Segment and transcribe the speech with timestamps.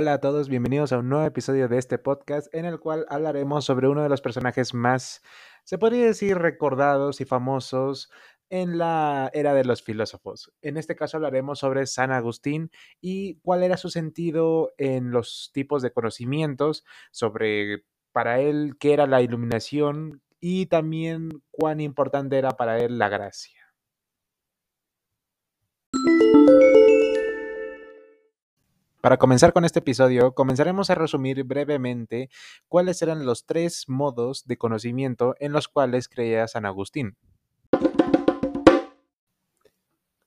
[0.00, 3.64] Hola a todos, bienvenidos a un nuevo episodio de este podcast en el cual hablaremos
[3.64, 5.22] sobre uno de los personajes más,
[5.64, 8.08] se podría decir, recordados y famosos
[8.48, 10.52] en la era de los filósofos.
[10.62, 15.82] En este caso hablaremos sobre San Agustín y cuál era su sentido en los tipos
[15.82, 22.78] de conocimientos, sobre para él qué era la iluminación y también cuán importante era para
[22.78, 23.57] él la gracia.
[29.00, 32.30] Para comenzar con este episodio, comenzaremos a resumir brevemente
[32.66, 37.16] cuáles eran los tres modos de conocimiento en los cuales creía San Agustín.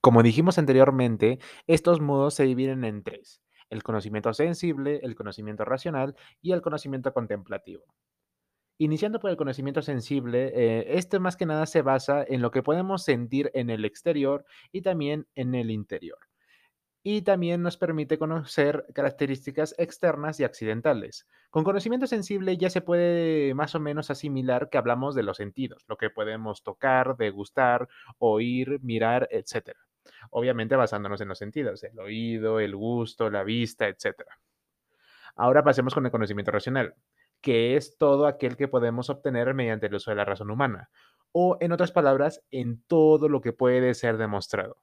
[0.00, 6.16] Como dijimos anteriormente, estos modos se dividen en tres, el conocimiento sensible, el conocimiento racional
[6.40, 7.84] y el conocimiento contemplativo.
[8.78, 12.62] Iniciando por el conocimiento sensible, eh, este más que nada se basa en lo que
[12.62, 16.18] podemos sentir en el exterior y también en el interior
[17.06, 21.28] y también nos permite conocer características externas y accidentales.
[21.50, 25.84] Con conocimiento sensible ya se puede más o menos asimilar que hablamos de los sentidos,
[25.86, 29.76] lo que podemos tocar, degustar, oír, mirar, etc.
[30.30, 34.22] Obviamente basándonos en los sentidos, el oído, el gusto, la vista, etc.
[35.36, 36.94] Ahora pasemos con el conocimiento racional,
[37.42, 40.88] que es todo aquel que podemos obtener mediante el uso de la razón humana,
[41.32, 44.78] o en otras palabras, en todo lo que puede ser demostrado.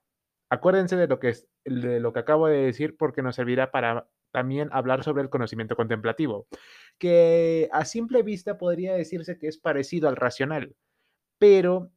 [0.52, 4.68] Acuérdense de lo que, es, lo que acabo de decir porque nos servirá para también
[4.70, 6.46] hablar sobre el conocimiento contemplativo,
[6.98, 10.76] que a simple vista podría decirse que es parecido al racional,
[11.38, 11.90] pero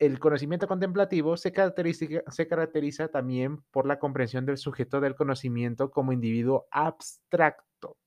[0.00, 5.92] el conocimiento contemplativo se caracteriza, se caracteriza también por la comprensión del sujeto del conocimiento
[5.92, 7.98] como individuo abstracto.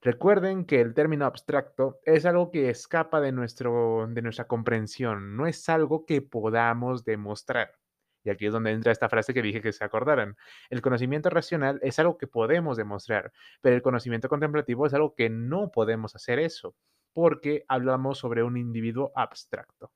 [0.00, 5.46] Recuerden que el término abstracto es algo que escapa de, nuestro, de nuestra comprensión, no
[5.46, 7.79] es algo que podamos demostrar.
[8.24, 10.36] Y aquí es donde entra esta frase que dije que se acordaran.
[10.68, 15.30] El conocimiento racional es algo que podemos demostrar, pero el conocimiento contemplativo es algo que
[15.30, 16.74] no podemos hacer eso,
[17.12, 19.90] porque hablamos sobre un individuo abstracto.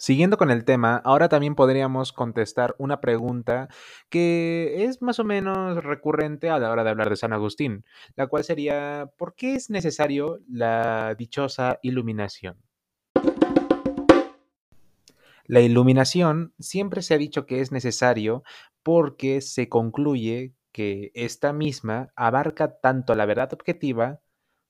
[0.00, 3.66] Siguiendo con el tema, ahora también podríamos contestar una pregunta
[4.08, 7.84] que es más o menos recurrente a la hora de hablar de San Agustín,
[8.14, 12.67] la cual sería, ¿por qué es necesario la dichosa iluminación?
[15.48, 18.42] La iluminación siempre se ha dicho que es necesario
[18.82, 24.20] porque se concluye que esta misma abarca tanto la verdad objetiva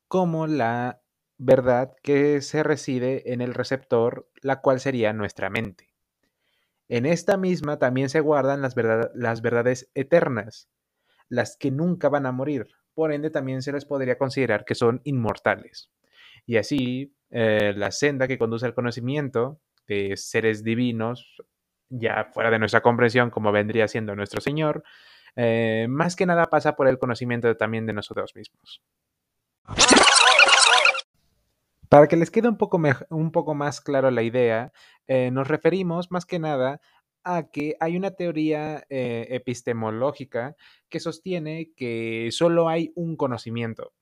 [0.07, 1.03] como la
[1.37, 5.93] verdad que se reside en el receptor, la cual sería nuestra mente.
[6.89, 10.69] En esta misma también se guardan las, verdades eternas,
[11.29, 15.01] las que nunca van a morir, por ende también se les podría considerar que son
[15.03, 15.91] inmortales.
[16.47, 21.43] Y así, eh, la senda que conduce al conocimiento de seres divinos,
[21.89, 24.85] ya fuera de nuestra comprensión, como vendría siendo nuestro Señor,
[25.37, 28.83] eh, más que nada pasa por el conocimiento también de nosotros mismos.
[31.89, 34.73] Para que les quede un poco, un poco más claro la idea,
[35.07, 36.81] eh, nos referimos más que nada
[37.25, 40.57] a que hay una teoría eh, epistemológica
[40.89, 43.93] que sostiene que solo hay un conocimiento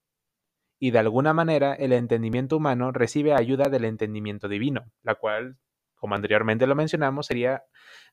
[0.78, 5.56] y de alguna manera el entendimiento humano recibe ayuda del entendimiento divino, la cual
[5.97, 7.65] como anteriormente lo mencionamos, sería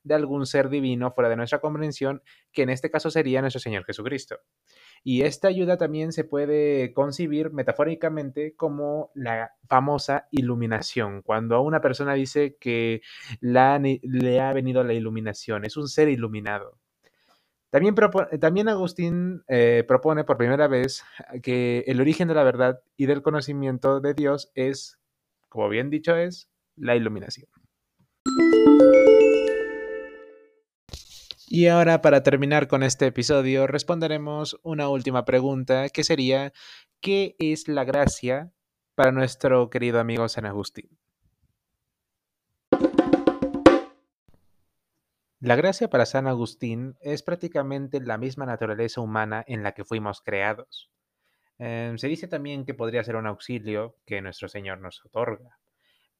[0.03, 2.21] de algún ser divino fuera de nuestra comprensión,
[2.51, 4.39] que en este caso sería nuestro Señor Jesucristo.
[5.03, 11.21] Y esta ayuda también se puede concebir metafóricamente como la famosa iluminación.
[11.21, 13.01] Cuando una persona dice que
[13.41, 16.79] le ha venido la iluminación, es un ser iluminado.
[17.69, 17.95] También,
[18.39, 21.03] también Agustín eh, propone por primera vez
[21.41, 24.99] que el origen de la verdad y del conocimiento de Dios es,
[25.49, 27.49] como bien dicho es, la iluminación.
[31.55, 36.51] Y ahora para terminar con este episodio responderemos una última pregunta que sería
[36.99, 38.51] ¿qué es la gracia
[38.95, 40.97] para nuestro querido amigo San Agustín?
[45.39, 50.21] La gracia para San Agustín es prácticamente la misma naturaleza humana en la que fuimos
[50.21, 50.89] creados.
[51.59, 55.59] Em, se dice también que podría ser un auxilio que nuestro Señor nos otorga,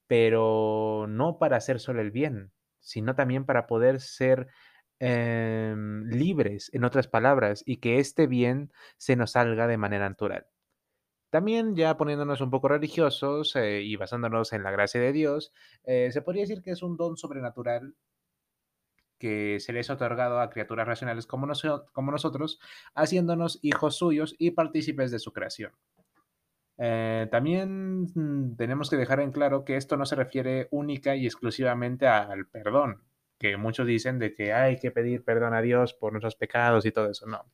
[0.06, 4.48] pero no para hacer solo el bien, sino también para poder ser
[5.00, 10.46] em, libres, en otras palabras, y que este bien se nos salga de manera natural.
[11.30, 15.52] También ya poniéndonos un poco religiosos eh, y basándonos en la gracia de Dios,
[15.84, 17.96] eh, se podría decir que es un don sobrenatural
[19.18, 21.48] que se les ha otorgado a criaturas racionales como,
[21.92, 22.60] como nosotros,
[22.94, 25.72] haciéndonos hijos suyos y partícipes de su creación.
[26.78, 31.26] Eh, también mm, tenemos que dejar en claro que esto no se refiere única y
[31.26, 33.02] exclusivamente al perdón,
[33.38, 36.92] que muchos dicen de que hay que pedir perdón a Dios por nuestros pecados y
[36.92, 37.26] todo eso.
[37.26, 37.44] No.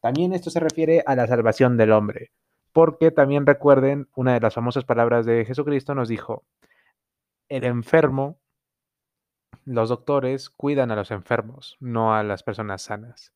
[0.00, 2.32] También esto se refiere a la salvación del hombre,
[2.72, 6.44] porque también recuerden una de las famosas palabras de Jesucristo nos dijo,
[7.48, 8.40] el enfermo,
[9.64, 13.32] los doctores cuidan a los enfermos, no a las personas sanas.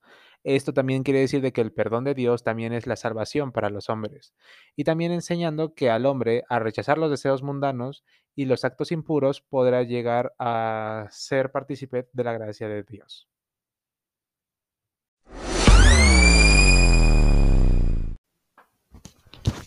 [0.46, 3.68] Esto también quiere decir de que el perdón de Dios también es la salvación para
[3.68, 4.32] los hombres.
[4.76, 8.04] Y también enseñando que al hombre, a rechazar los deseos mundanos
[8.36, 13.28] y los actos impuros, podrá llegar a ser partícipe de la gracia de Dios.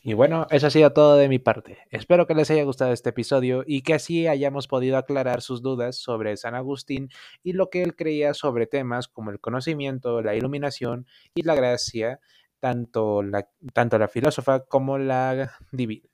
[0.04, 1.80] Y bueno, eso ha sido todo de mi parte.
[1.90, 5.98] Espero que les haya gustado este episodio y que así hayamos podido aclarar sus dudas
[5.98, 7.10] sobre San Agustín
[7.44, 11.06] y lo que él creía sobre temas como el conocimiento, la iluminación
[11.36, 12.20] y la gracia,
[12.60, 16.08] tanto la, tanto la filósofa como la divina.